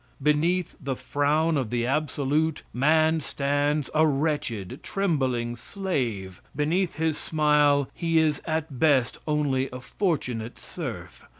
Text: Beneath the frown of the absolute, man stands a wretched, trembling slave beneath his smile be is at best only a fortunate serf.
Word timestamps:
Beneath 0.19 0.75
the 0.83 0.95
frown 0.95 1.57
of 1.57 1.69
the 1.69 1.85
absolute, 1.85 2.63
man 2.73 3.19
stands 3.19 3.91
a 3.93 4.07
wretched, 4.07 4.79
trembling 4.81 5.55
slave 5.55 6.41
beneath 6.55 6.95
his 6.95 7.19
smile 7.19 7.87
be 8.01 8.17
is 8.17 8.41
at 8.47 8.79
best 8.79 9.19
only 9.27 9.69
a 9.71 9.79
fortunate 9.79 10.57
serf. 10.57 11.25